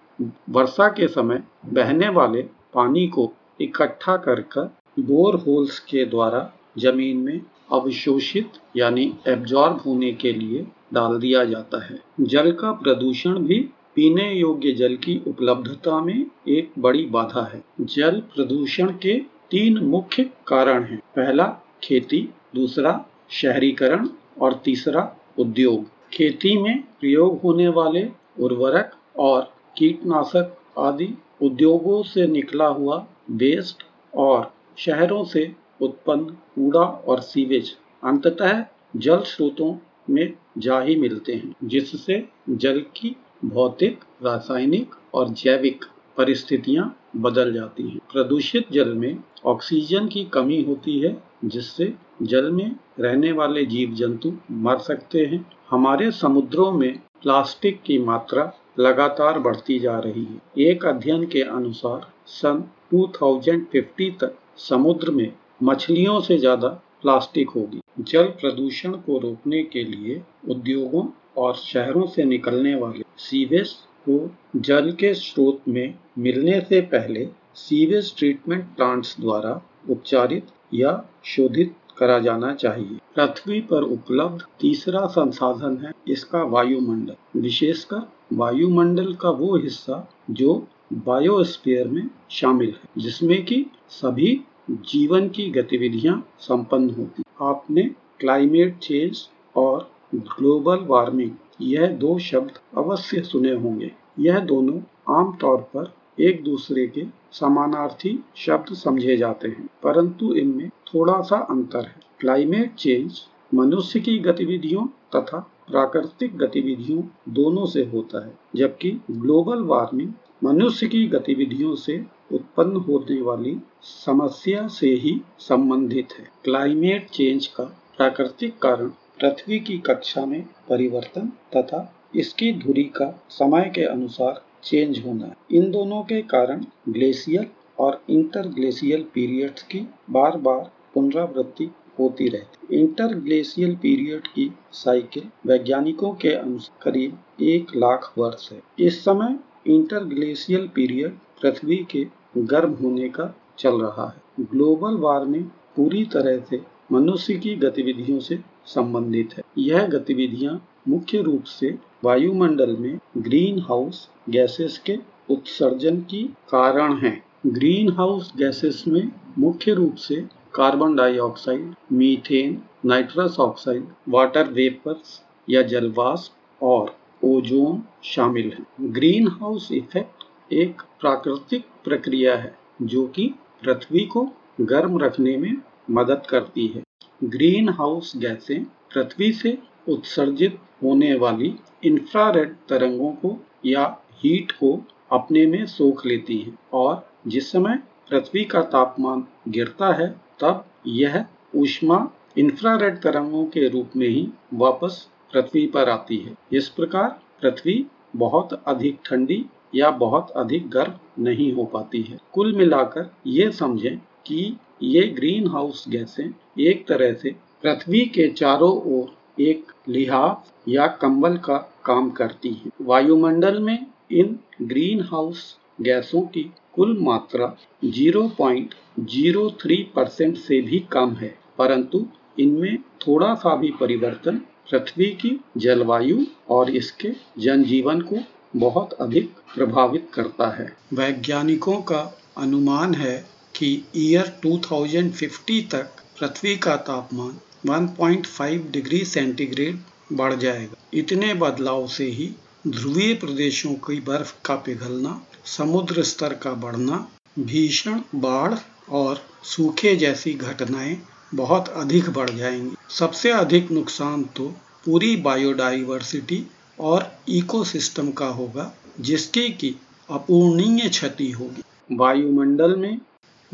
वर्षा 0.51 0.89
के 0.89 1.09
समय 1.09 1.43
बहने 1.67 2.09
वाले 2.09 2.43
पानी 2.75 3.07
को 3.09 3.33
इकट्ठा 3.61 4.17
कर 4.17 4.41
कर 4.41 4.71
बोर 5.01 5.37
होल्स 5.37 5.79
के 5.81 6.05
द्वारा 6.05 6.53
ज़मीन 6.79 7.17
में 7.17 7.41
अवशोषित 7.73 8.53
यानी 8.77 9.15
एब्जॉर्ब 9.29 9.81
होने 9.87 10.13
के 10.13 10.33
लिए 10.33 10.67
डाल 10.95 11.19
दिया 11.19 11.45
जाता 11.45 11.85
है। 11.85 12.01
जल 12.21 12.53
का 12.53 12.73
प्रदूषण 12.73 13.39
भी 13.39 13.61
पीने 13.95 14.33
योग्य 14.33 14.73
जल 14.73 14.97
की 14.97 15.21
उपलब्धता 15.27 16.01
में 16.01 16.27
एक 16.49 16.71
बड़ी 16.79 17.05
बाधा 17.07 17.43
है। 17.55 17.63
जल 17.81 18.21
प्रदूषण 18.35 18.89
के 18.89 19.19
तीन 19.51 19.79
मुख्य 19.79 20.25
कारण 20.47 20.83
हैं। 20.83 20.99
पहला, 21.17 21.47
खेती। 21.83 22.29
दूसरा, 22.55 23.05
शहरीकरण। 23.31 24.09
और 24.43 24.61
तीसरा 24.65 25.17
उद्योग। 25.39 25.85
खेती 26.13 26.57
में 26.63 26.83
प्रयोग 27.01 27.41
होने 27.41 27.69
वाले 27.69 28.09
उर्वरक 28.41 28.95
और 29.19 29.53
कीटनाशक 29.77 30.57
आदि 30.79 31.15
उद्योगों 31.43 32.03
से 32.03 32.27
निकला 32.27 32.67
हुआ 32.69 33.07
वेस्ट 33.31 33.83
और 34.15 34.51
शहरों 34.79 35.25
से 35.25 35.53
उत्पन्न 35.83 36.25
कूड़ा 36.55 36.81
और 36.81 37.21
सीवेज 37.21 37.77
अंततः 38.05 38.65
जल 38.97 39.21
स्रोतों 39.21 39.75
में 40.11 40.33
जा 40.59 40.81
ही 40.81 40.97
मिलते 40.97 41.33
हैं, 41.33 41.55
जिससे 41.65 42.29
जल 42.51 42.81
की 42.97 43.17
भौतिक, 43.45 44.01
रासायनिक 44.23 44.95
और 45.15 45.29
जैविक 45.29 45.85
परिस्थितियाँ 46.19 46.85
बदल 47.17 47.53
जाती 47.53 47.89
हैं। 47.89 47.99
प्रदूषित 48.13 48.73
जल 48.73 48.93
में 48.95 49.17
ऑक्सीजन 49.47 50.09
की 50.09 50.25
कमी 50.25 50.63
होती 50.63 50.99
है, 51.01 51.17
जिससे 51.45 51.93
जल 52.23 52.51
में 52.51 52.77
रहने 53.01 53.33
वाले 53.33 53.65
जीव 53.65 53.95
जंतु 53.95 54.33
मर 54.51 54.79
सकते 54.79 55.25
हैं। 55.27 55.45
हमारे 55.71 56.11
समुद्रों 56.11 56.71
में 56.73 56.93
प्लास्टिक 57.23 57.83
की 57.83 57.99
मात्रा 57.99 58.53
लगातार 58.79 59.39
बढ़ती 59.39 59.79
जा 59.79 59.99
रही 59.99 60.25
है। 60.25 60.67
एक 60.67 60.85
अध्ययन 60.87 61.27
के 61.27 61.43
अनुसार, 61.43 62.09
सन 62.27 62.65
2050 62.95 64.11
तक 64.21 64.39
समुद्र 64.59 65.11
में 65.11 65.33
मछलियों 65.63 66.21
से 66.21 66.39
ज़्यादा 66.39 66.69
प्लास्टिक 67.03 67.51
होगी। 67.51 67.81
जल 68.01 68.25
प्रदूषण 68.41 68.93
को 68.93 69.19
रोकने 69.19 69.63
के 69.63 69.83
लिए 69.85 70.23
उद्योगों 70.49 71.07
और 71.39 71.55
शहरों 71.55 72.07
से 72.07 72.25
निकलने 72.25 72.75
वाले 72.75 73.05
सीवेज 73.19 73.75
को 74.09 74.61
जल 74.61 74.91
के 74.93 75.15
स्रोत 75.15 75.69
में 75.69 75.95
मिलने 76.19 76.61
से 76.61 76.81
पहले 76.81 77.29
सीवेज 77.55 78.15
ट्रीटमेंट 78.19 78.65
प्लांट्स 78.77 79.17
द्वारा 79.21 79.61
उपचारित 79.91 80.47
या 80.75 80.93
शोधित 81.25 81.75
करा 81.99 82.19
जाना 82.19 82.55
चाहिए। 82.55 82.99
पृथ्वी 83.17 83.61
पर 83.61 83.83
उपलब्ध 83.83 84.43
तीसरा 84.61 85.07
संसाधन 85.07 85.77
है 85.85 85.93
इसका 86.09 86.43
वायुमंडल। 86.45 87.41
विशेषकर 87.41 88.09
वायुमंडल 88.33 89.13
का 89.15 89.31
वो 89.31 89.57
हिस्सा 89.57 90.09
जो 90.31 90.67
बायोस्फीयर 91.07 91.89
में 91.89 92.09
शामिल 92.31 92.69
है, 92.69 92.89
जिसमें 92.99 93.45
कि 93.45 93.65
सभी 93.91 94.41
जीवन 94.71 95.29
की 95.29 95.51
गतिविधियाँ 95.51 96.23
संपन्न 96.41 96.91
होती 96.91 97.23
आपने 97.43 97.83
क्लाइमेट 98.21 98.79
चेंज 98.79 99.29
और 99.57 99.91
ग्लोबल 100.15 100.85
वार्मिंग 100.87 101.31
यह 101.61 101.87
दो 101.87 102.19
शब्द 102.19 102.59
अवश्य 102.77 103.23
सुने 103.23 103.53
होंगे। 103.53 103.91
यह 104.19 104.39
दोनों 104.41 104.81
आमतौर 105.17 105.57
पर 105.57 105.93
एक 106.21 106.43
दूसरे 106.45 106.87
के 106.87 107.05
समानार्थी 107.33 108.19
शब्द 108.37 108.75
समझे 108.75 109.17
जाते 109.17 109.49
हैं, 109.49 109.69
परंतु 109.83 110.35
इनमें 110.35 110.69
थोड़ा 110.69 111.21
सा 111.21 111.37
अंतर 111.51 111.81
है। 111.81 112.01
क्लाइमेट 112.21 112.75
चेंज 112.75 113.21
मनुष्य 113.55 114.01
की 114.01 114.19
गतिविधियों 114.19 114.87
तथा 115.17 115.39
प्राकृतिक 115.69 116.37
गतिविधियों 116.39 117.03
दोनों 117.29 117.67
से 117.67 117.85
होता 117.85 118.25
है, 118.27 118.33
जबकि 118.57 118.91
ग्लोबल 119.11 119.63
वार्मिंग 119.63 120.13
मनुष्य 120.45 120.87
की 120.87 121.07
गतिविधियों 121.07 121.75
से 121.75 122.05
उत्पन्न 122.33 122.77
होने 122.77 123.21
वाली 123.21 123.57
समस्या 123.83 124.67
से 124.69 124.93
ही 124.95 125.21
संबंधित 125.39 126.13
है। 126.19 126.29
क्लाइमेट 126.45 127.09
चेंज 127.11 127.47
का 127.47 127.65
प्राकृतिक 127.97 128.59
कारण 128.59 128.91
पृथ्वी 129.21 129.59
की 129.59 129.79
कक्षा 129.79 130.25
में 130.27 130.43
परिवर्तन 130.69 131.33
तथा 131.57 131.95
इसकी 132.17 132.53
धुरी 132.53 132.85
का 132.85 133.11
समय 133.31 133.73
के 133.75 133.85
अनुसार 133.85 134.43
चेंज 134.65 134.99
होना 135.07 135.35
इन 135.53 135.71
दोनों 135.71 136.03
के 136.03 136.21
कारण 136.23 136.65
ग्लेशियर 136.89 137.47
और 137.79 138.01
इंटर 138.11 138.49
ग्लेशियल 138.49 139.05
पीरियड्स 139.15 139.63
की 139.63 139.81
बार 140.11 140.37
बार 140.37 140.71
पुनरावृत्ति 140.95 141.71
होती 141.99 142.29
रहती 142.29 142.77
इंटर 142.81 143.15
ग्लेशियल 143.15 143.75
पीरियड 143.77 144.27
की 144.27 144.51
साइकिल 144.73 145.29
वैज्ञानिकों 145.47 146.13
के 146.15 146.33
अनुसार 146.33 146.79
करीब 146.83 147.19
एक 147.43 147.77
लाख 147.77 148.13
वर्ष 148.19 148.53
है। 148.53 148.61
इस 148.79 149.05
समय 149.05 149.39
इंटर 149.67 150.05
ग्लेशियल 150.05 150.69
पीरियड 150.69 151.19
पृथ्वी 151.43 151.77
के 151.91 152.07
गर्म 152.39 152.73
होने 152.73 153.09
का 153.09 153.35
चल 153.59 153.81
रहा 153.81 154.09
है। 154.09 154.45
ग्लोबल 154.45 154.97
वार्मिंग 154.97 155.45
पूरी 155.77 156.05
तरह 156.05 156.39
से 156.51 156.61
मनुष्य 156.93 157.35
की 157.35 157.55
गतिविधियों 157.57 158.21
से 158.21 158.39
संबंधित 158.69 159.35
है। 159.37 159.43
यह 159.59 159.87
गतिविधियाँ 159.87 160.61
मुख्य 160.89 161.23
रूप 161.23 161.45
से 161.45 161.75
वायुमंडल 162.05 162.77
में 162.77 162.99
ग्रीन 163.19 163.59
हाउस 163.61 164.09
गैसेस 164.29 164.79
के 164.87 164.97
उत्सर्जन 165.31 166.01
की 166.01 166.23
कारण 166.49 166.97
हैं। 166.97 167.23
ग्रीन 167.47 167.93
हाउस 167.93 168.33
गैसेस 168.37 168.85
में 168.89 169.11
मुख्य 169.39 169.73
रूप 169.73 169.95
से 169.95 170.17
carbon 170.55 170.95
dioxide, 170.97 171.75
methane, 171.93 172.63
nitrous 172.85 173.37
oxide, 173.41 173.85
water 174.09 174.49
vapours 174.51 175.21
या 175.51 175.63
जलवाष्प 175.63 176.63
और 176.63 176.97
ओजोन 177.25 177.83
शामिल 178.05 178.53
है। 178.53 178.91
ग्रीन 178.93 179.29
हाउस 179.29 179.73
इफ़ेक्ट 179.73 180.53
एक 180.53 180.83
प्राकृतिक 181.01 181.65
प्रक्रिया 181.85 182.37
है 182.37 182.57
जो 182.83 183.07
कि 183.07 183.27
पृथ्वी 183.65 184.05
को 184.07 184.29
गर्म 184.61 184.99
रखने 184.99 185.37
में 185.37 185.57
मदद 185.91 186.23
करती 186.31 186.67
है। 186.67 186.83
ग्रीन 187.25 187.69
हाउस 187.69 188.13
गैसें 188.17 188.65
पृथ्वी 188.65 189.33
से 189.33 189.59
उत्सर्जित 189.89 190.59
होने 190.83 191.15
वाली 191.15 191.55
इंफ्रारेड 191.85 192.55
तरंगों 192.69 193.13
को 193.13 193.37
या 193.67 193.85
हीट 194.19 194.53
को 194.53 194.81
अपने 195.13 195.47
में 195.47 195.67
सोख 195.67 196.07
लेती 196.07 196.39
हैं 196.39 196.59
और 196.73 197.09
जिस 197.27 197.51
समय 197.53 197.79
पृथ्वी 198.11 198.45
का 198.45 198.61
तापमान 198.63 199.27
गिरता 199.49 199.93
है, 199.93 200.09
तब 200.41 200.65
यह 200.87 201.25
ऊष्मा 201.57 202.11
इंफ्रारेड 202.39 202.99
तरंगों 203.03 203.45
के 203.45 203.69
रूप 203.69 203.91
में 203.97 204.09
ही 204.09 204.29
वापस 204.55 205.09
पृथ्वी 205.33 205.67
पर 205.67 205.89
आती 205.89 206.17
है। 206.17 206.35
इस 206.53 206.69
प्रकार 206.69 207.09
पृथ्वी 207.43 207.87
बहुत 208.17 208.53
अधिक 208.67 208.99
ठंडी 209.05 209.45
या 209.75 209.91
बहुत 209.91 210.31
अधिक 210.31 210.69
गर्म 210.71 211.23
नहीं 211.23 211.53
हो 211.53 211.65
पाती 211.65 212.03
है। 212.03 212.19
कुल 212.33 212.53
मिलाकर 212.53 213.11
ये 213.27 213.51
समझें 213.51 213.97
कि 213.99 214.57
ये 214.83 215.03
ग्रीन 215.09 215.47
हाउस 215.47 215.85
गैसें 215.89 216.29
एक 216.61 216.87
तरह 216.89 217.13
से 217.13 217.31
पृथ्वी 217.63 218.01
के 218.07 218.29
चारों 218.33 218.73
ओर 218.93 219.43
एक 219.43 219.73
लिहाफ 219.89 220.53
या 220.69 220.87
कंबल 221.03 221.37
का 221.37 221.57
काम 221.85 222.11
करती 222.11 222.49
हैं। 222.49 222.71
वायुमंडल 222.81 223.59
में 223.59 223.79
इन 224.13 224.39
ग्रीन 224.63 225.01
हाउस 225.03 225.59
गैसों 225.81 226.21
की 226.27 226.43
कुल 226.75 226.97
मात्रा 227.01 227.47
0.03 227.87 229.83
परसेंट 229.95 230.37
से 230.37 230.61
भी 230.61 230.79
कम 230.93 231.11
है, 231.13 231.35
परंतु 231.59 232.07
इनमें 232.39 232.77
थोड़ा 233.01 233.35
सा 233.35 233.55
भी 233.57 233.71
परिवर्तन 233.81 234.37
पृथ्वी 234.71 235.07
की 235.15 235.31
जलवायु 235.57 236.19
और 236.51 236.71
इसके 236.71 237.11
जनजीवन 237.39 238.01
को 238.01 238.17
बहुत 238.57 238.93
अधिक 238.93 239.31
प्रभावित 239.55 240.09
करता 240.15 240.47
है। 240.57 240.67
वैज्ञानिकों 240.95 241.81
का 241.83 242.01
अनुमान 242.39 242.95
है 242.95 243.38
कि 243.57 243.85
ईयर 243.97 244.41
2050 244.47 245.63
तक 245.71 245.91
पृथ्वी 246.21 246.57
का 246.57 246.77
तापमान 246.77 247.39
1.5 247.69 248.71
डिग्री 248.71 249.05
सेंटीग्रेड 249.05 249.79
बढ़ 250.13 250.35
जाएगा। 250.35 250.77
इतने 250.95 251.35
बदलाव 251.35 251.89
से 251.89 252.05
ही 252.05 252.35
ध्रुवीय 252.69 253.15
प्रदेशों 253.15 253.75
की 253.75 254.01
बर्फ़ 254.01 254.35
का 254.45 254.55
पिघलना, 254.55 255.27
समुद्र 255.45 256.03
स्तर 256.03 256.35
का 256.35 256.53
बढ़ना, 256.53 257.09
भीषण 257.39 258.01
बाढ़ 258.15 258.55
और 258.89 259.25
सूखे 259.45 259.97
जैसी 259.97 260.35
घटनाएँ 260.35 261.03
बहुत 261.35 261.69
अधिक 261.69 262.11
बढ़ 262.11 262.31
जाएँगी। 262.31 262.77
सबसे 262.91 263.31
अधिक 263.31 263.71
नुकसान 263.71 264.23
तो 264.23 264.49
पूरी 264.85 265.17
बायोडाइवर्सिटी 265.17 266.47
और 266.81 267.19
इकोसिस्टम 267.29 268.11
का 268.11 268.27
होगा, 268.27 268.75
जिसकी 269.01 269.49
की 269.49 269.77
अपूर्णीय 270.11 270.89
क्षति 270.89 271.31
होगी। 271.31 271.63
वायुमंडल 271.93 272.77
में 272.77 272.99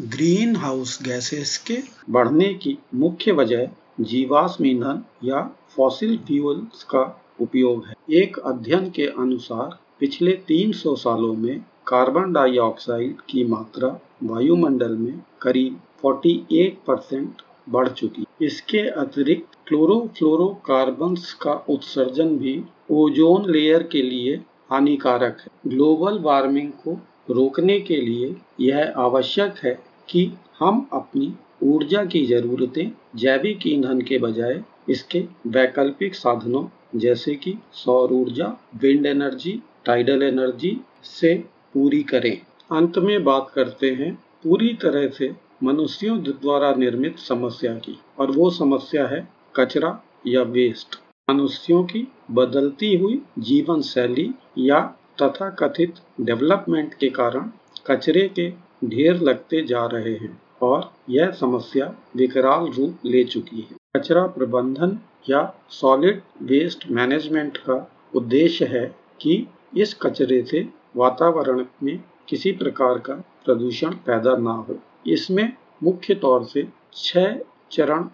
ग्रीन 0.01 0.57
हाउस 0.57 0.99
गैसेस 1.03 1.57
के 1.59 1.77
बढ़ने 2.11 2.55
की 2.55 2.79
मुख्य 2.95 3.33
वजह 3.33 3.69
जीवाश्म 4.01 4.67
ईंधन 4.67 5.03
या 5.25 5.43
फॉसिल 5.77 6.17
फ्यूल्स 6.19 6.83
का 6.83 7.03
उपयोग 7.41 7.85
है। 7.87 7.95
एक 8.11 8.39
अध्ययन 8.39 8.91
के 8.91 9.07
अनुसार, 9.07 9.79
पिछले 10.01 10.33
300 10.33 10.97
सालों 10.97 11.35
में 11.35 11.61
कार्बन 11.87 12.33
डाइऑक्साइड 12.33 13.21
की 13.29 13.45
मात्रा 13.45 14.01
वायुमंडल 14.23 14.97
में 14.97 15.23
करीब 15.43 15.81
48 16.05 16.77
परसेंट 16.87 17.43
बढ़ 17.69 17.89
चुकी। 17.89 18.27
इसके 18.43 18.79
अतिरिक्त 18.79 19.59
क्लोरोफ्लोरोकार्बन्स 19.69 21.33
का 21.35 21.53
उत्सर्जन 21.69 22.39
भी 22.39 22.63
ओजोन 22.91 23.51
लेयर 23.51 23.83
के 23.83 24.03
लिए 24.03 24.37
हानिकारक 24.71 25.37
है। 25.41 25.71
ग्लोबल 25.71 26.19
वार्मिंग 26.19 26.73
को 26.73 27.01
रोकने 27.31 27.79
के 27.81 27.97
लिए 27.97 28.35
यह 28.61 28.95
आवश्यक 28.97 29.55
है 29.65 29.79
कि 30.09 30.31
हम 30.59 30.87
अपनी 30.93 31.33
ऊर्जा 31.63 32.05
की 32.05 32.25
जरूरतें 32.27 32.91
जैविक 33.17 33.67
ईंधन 33.67 34.01
के 34.01 34.19
बजाय 34.19 34.63
इसके 34.89 35.25
वैकल्पिक 35.47 36.15
साधनों 36.15 36.65
जैसे 36.99 37.35
कि 37.35 37.55
सौर 37.73 38.13
ऊर्जा 38.13 38.57
विंड 38.83 39.07
एनर्जी 39.07 39.63
टाइडल 39.85 40.23
एनर्जी 40.23 40.77
से 41.05 41.35
पूरी 41.75 42.03
करें। 42.03 42.37
अंत 42.73 42.99
में 42.99 43.25
बात 43.25 43.51
करते 43.55 43.91
हैं 43.91 44.15
पूरी 44.45 44.73
तरह 44.75 45.09
से 45.09 45.31
मनुष्यों 45.63 46.19
द्वारा 46.23 46.75
निर्मित 46.75 47.19
समस्या 47.19 47.75
की, 47.75 47.99
और 48.19 48.31
वो 48.31 48.51
समस्या 48.51 49.07
है 49.07 49.29
कचरा 49.57 50.01
या 50.27 50.43
वेस्ट 50.43 50.99
मनुष्यों 51.31 51.83
की 51.85 52.07
बदलती 52.31 52.95
हुई 52.97 53.21
जीवन 53.39 53.81
शैली 53.83 54.31
या 54.59 54.79
तथा 55.23 55.49
कथित 55.51 55.95
डेवलपमेंट 56.21 56.95
के 56.95 57.09
कारण 57.11 57.51
कचरे 57.87 58.29
के 58.29 58.51
ढेर 58.85 59.21
लगते 59.21 59.63
जा 59.63 59.87
रहे 59.87 60.13
हैं 60.13 60.43
और 60.63 60.93
यह 61.11 61.31
समस्या 61.31 61.95
विकराल 62.17 62.67
रूप 62.67 62.99
ले 63.05 63.25
चुकी 63.25 63.61
है। 63.61 63.77
कचरा 63.97 64.27
प्रबंधन 64.27 64.99
या 65.31 65.43
सॉलिड 65.71 66.23
वेस्ट 66.43 66.91
मैनेजमेंट 66.91 67.57
का 67.57 67.77
उद्देश्य 68.15 68.65
है 68.65 68.95
कि 69.21 69.47
इस 69.77 69.95
कचरे 69.95 70.43
से 70.43 70.69
वातावरण 70.97 71.65
में 71.83 72.03
किसी 72.29 72.53
प्रकार 72.53 72.99
का 72.99 73.15
प्रदूषण 73.45 73.91
पैदा 73.91 74.37
ना 74.37 74.53
हो। 74.53 74.79
इसमें 75.07 75.53
मुख्य 75.83 76.15
तौर 76.15 76.45
से 76.45 76.69
छह 76.95 77.39
चरण 77.71 78.09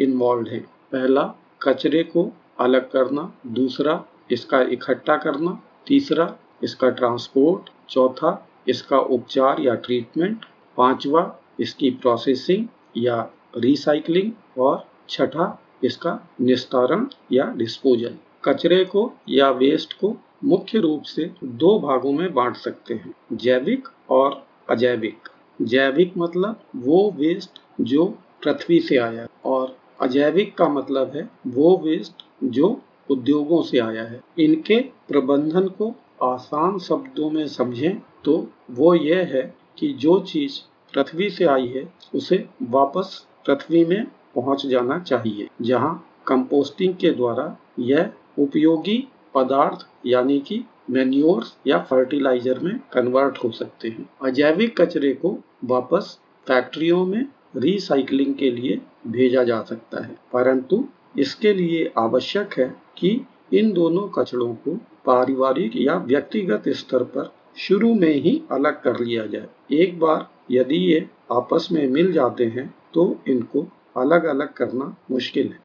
इन्वॉल्व 0.00 0.48
हैं। 0.48 0.62
पहला, 0.92 1.22
कचरे 1.62 2.02
को 2.02 2.30
अलग 2.60 2.90
करना। 2.90 3.32
दूसरा, 3.46 4.04
इसका 4.30 4.60
इकट्ठा 4.62 5.16
करना। 5.16 5.62
तीसरा, 5.86 6.34
इसका 6.62 6.88
ट्रांसपोर्ट 6.90 7.70
चौथा, 7.90 8.46
इसका 8.68 8.98
उपचार 8.98 9.60
या 9.60 9.74
ट्रीटमेंट 9.74 10.44
पांचवा, 10.76 11.22
इसकी 11.60 11.90
प्रोसेसिंग 11.90 12.66
या 12.96 13.20
रिसाइकलिंग 13.56 14.32
और 14.58 14.84
छठा, 15.08 15.58
इसका 15.84 16.18
निस्तारण 16.40 17.06
या 17.32 17.44
डिस्पोजल 17.56 18.16
कचरे 18.44 18.84
को 18.84 19.10
या 19.28 19.50
वेस्ट 19.50 19.92
को 19.92 20.16
मुख्य 20.44 20.78
रूप 20.78 21.02
से 21.02 21.30
दो 21.44 21.78
भागों 21.80 22.12
में 22.12 22.32
बांट 22.34 22.56
सकते 22.56 22.94
हैं, 22.94 23.14
जैविक 23.32 23.88
और 24.10 24.42
अजैविक. 24.70 25.28
जैविक 25.62 26.12
मतलब 26.18 26.60
वो 26.76 27.10
वेस्ट 27.10 27.60
जो 27.80 28.04
पृथ्वी 28.42 28.80
से 28.80 28.96
आया 28.96 29.26
और 29.44 29.76
अजैविक 30.00 30.56
का 30.56 30.68
मतलब 30.68 31.16
है 31.16 31.28
वो 31.46 31.76
वेस्ट 31.84 32.24
जो 32.44 32.80
उद्योगों 33.10 33.62
से 33.62 33.78
आया 33.80 34.02
है। 34.02 34.20
इनके 34.38 34.80
प्रबंधन 35.08 35.68
को 35.78 35.94
आसान 36.24 36.78
शब्दों 36.78 37.30
में 37.30 37.46
समझें 37.48 38.00
तो 38.24 38.36
वो 38.72 38.94
यह 38.94 39.30
है 39.32 39.42
कि 39.78 39.92
जो 39.94 40.18
चीज़ 40.22 40.58
पृथ्वी 40.94 41.28
से 41.30 41.44
आई 41.46 41.66
है, 41.66 41.88
उसे 42.14 42.44
वापस 42.70 43.26
पृथ्वी 43.46 43.84
में 43.84 44.04
पहुँच 44.34 44.66
जाना 44.66 44.98
चाहिए, 45.00 45.48
जहाँ 45.62 45.94
कंपोस्टिंग 46.26 46.94
के 46.94 47.10
द्वारा 47.10 47.56
यह 47.78 48.10
उपयोगी 48.38 48.98
पदार्थ 49.34 49.86
यानी 50.06 50.38
कि 50.40 50.64
मेन्योर्स 50.90 51.56
या 51.66 51.78
फर्टिलाइज़र 51.80 52.58
में 52.58 52.78
कन्वर्ट 52.92 53.38
हो 53.38 53.50
सकते 53.50 53.88
हैं। 53.88 54.08
अजैविक 54.22 54.80
कचरे 54.80 55.12
को 55.14 55.36
वापस 55.64 56.18
फैक्ट्रियों 56.46 57.04
में 57.06 57.24
रिसाइकलिंग 57.56 58.34
के 58.34 58.50
लिए 58.50 58.80
भेजा 59.06 59.44
जा 59.44 59.62
सकता 59.62 60.04
है, 60.04 60.16
परंतु 60.32 60.84
इसके 61.18 61.52
लिए 61.52 61.90
आवश्यक 61.98 62.58
है 62.58 62.74
कि 63.00 63.20
इन 63.54 63.72
दोनों 63.72 64.06
कचड़ों 64.08 64.52
को 64.54 64.74
पारिवारिक 65.06 65.72
या 65.76 65.96
व्यक्तिगत 66.06 66.68
स्तर 66.76 67.02
पर 67.14 67.32
शुरू 67.58 67.94
में 67.94 68.14
ही 68.14 68.40
अलग 68.52 68.82
कर 68.82 69.00
लिया 69.00 69.26
जाए। 69.26 69.48
एक 69.72 69.98
बार 70.00 70.28
यदि 70.50 70.76
ये 70.76 71.08
आपस 71.32 71.68
में 71.72 71.86
मिल 71.88 72.12
जाते 72.12 72.44
हैं 72.46 72.74
तो 72.94 73.04
इनको 73.28 73.66
अलग 73.96 74.24
अलग 74.24 74.52
करना 74.54 74.94
मुश्किल 75.10 75.46
है। 75.46 75.58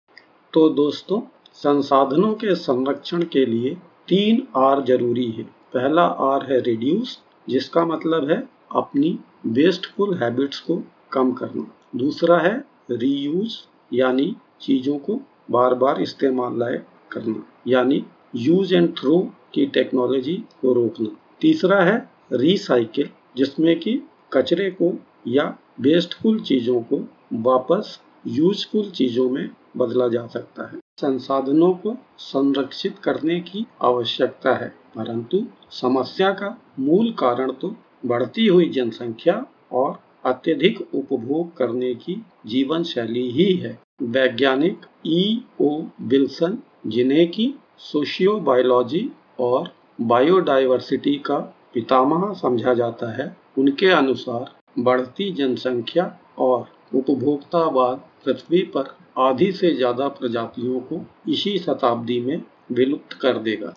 तो 0.54 0.68
दोस्तों, 0.70 1.22
संसाधनों 1.54 2.34
के 2.34 2.56
संरक्षण 2.56 3.24
के 3.34 3.46
लिए 3.46 3.76
तीन 4.08 4.42
आर 4.58 4.84
ज़रूरी 4.86 5.30
है। 5.32 5.44
पहला 5.74 6.04
आर 6.04 6.46
है 6.52 6.60
रिड्यूस 6.62 7.20
जिसका 7.48 7.86
मतलब 7.86 8.30
है 8.30 8.38
अपनी 8.76 9.18
वेस्टफुल 9.48 10.14
हैबिट्स 10.18 10.60
को 10.60 10.82
कम 11.12 11.32
करना। 11.34 11.68
दूसरा 11.96 12.38
है 12.40 12.58
रीयूज 12.92 13.56
यानी 13.94 14.36
चीज़ों 14.62 14.98
को 15.00 15.20
बार 15.52 15.74
बार 15.76 16.02
इस्तेमाल 16.02 16.60
लायक 16.60 16.86
करना 17.16 17.44
यानी 17.68 18.04
यूज़ 18.38 18.74
एंड 18.76 18.90
थ्रो 18.98 19.20
की 19.54 19.66
टेक्नोलॉजी 19.74 20.36
को 20.62 20.74
रोकना। 20.74 21.10
तीसरा 21.42 21.82
है 21.84 21.98
रिसाइकिल 22.34 23.10
जिसमें 23.38 23.76
कि 23.80 24.02
कचरे 24.34 24.70
को 24.72 24.94
या 25.28 25.56
वेस्टफुल 25.82 26.40
चीज़ों 26.42 26.82
को 26.84 27.00
वापस 27.44 28.00
यूजफुल 28.28 28.90
चीज़ों 28.92 29.30
में 29.30 29.50
बदला 29.78 30.08
जा 30.08 30.26
सकता 30.28 30.64
है। 30.64 30.80
संसाधनों 31.02 31.72
को 31.76 31.96
संरक्षित 32.20 33.00
करने 33.00 33.40
की 33.42 33.66
आवश्यकता 33.84 34.54
है, 34.56 34.68
परंतु 34.96 35.44
समस्या 35.72 36.32
का 36.34 36.58
मूल 36.80 37.12
कारण 37.20 37.52
तो 37.52 37.76
बढ़ती 38.06 38.46
हुई 38.48 38.70
जनसंख्या 38.70 39.46
और 39.72 40.00
अत्यधिक 40.26 40.80
उपभोग 40.94 41.56
करने 41.58 41.94
की 41.96 42.22
जीवन 42.46 42.84
शैली 42.84 43.30
ही 43.32 43.52
है। 43.56 43.78
वैज्ञानिक 44.04 44.86
ई 45.08 45.44
ओ 45.62 45.70
विल्सन 46.04 46.58
जिन्हें 46.88 47.28
की 47.32 47.54
सोशियो 47.80 48.40
बायोलॉजी 48.40 49.10
और 49.40 49.72
बायोडाइवर्सिटी 50.02 51.16
का 51.18 51.38
पितामह 51.74 52.34
समझा 52.34 52.74
जाता 52.74 53.12
है, 53.12 53.38
उनके 53.58 53.88
अनुसार 53.88 54.56
बढ़ती 54.80 55.32
जनसंख्या 55.32 56.20
और 56.40 56.68
उपभोक्तावाद 56.96 58.02
पृथ्वी 58.26 58.62
पर 58.62 58.96
आधी 59.18 59.52
से 59.52 59.76
ज़्यादा 59.76 60.08
प्रजातियों 60.08 60.80
को 60.80 61.06
इसी 61.30 61.58
शताब्दी 61.58 62.20
में 62.20 62.42
विलुप्त 62.72 63.14
कर 63.14 63.38
देगा। 63.38 63.74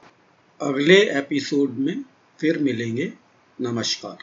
अगले 0.60 0.98
एपिसोड 1.18 1.70
में 1.70 2.04
फिर 2.38 2.58
मिलेंगे। 2.58 3.12
नमस्कार। 3.60 4.16